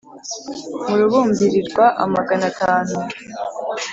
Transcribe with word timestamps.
mu 0.85 0.95
rubumbirirwa 0.99 1.85
amagana 2.03 2.45
atanu. 2.51 2.97